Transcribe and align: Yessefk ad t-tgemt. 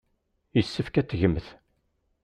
Yessefk 0.57 0.95
ad 0.95 1.05
t-tgemt. 1.07 1.47